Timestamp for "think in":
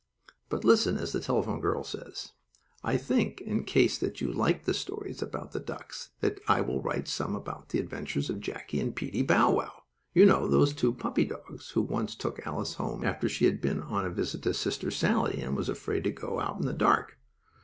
2.97-3.63